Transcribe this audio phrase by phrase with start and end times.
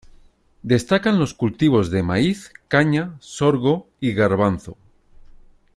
[0.63, 4.75] Destacan los cultivos de maíz, caña, sorgo y garbanzo.